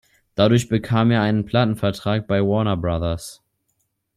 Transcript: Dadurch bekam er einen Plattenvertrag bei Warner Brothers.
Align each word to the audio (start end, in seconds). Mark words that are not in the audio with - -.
Dadurch 0.33 0.67
bekam 0.67 1.11
er 1.11 1.21
einen 1.21 1.45
Plattenvertrag 1.45 2.25
bei 2.25 2.41
Warner 2.41 2.75
Brothers. 2.75 3.43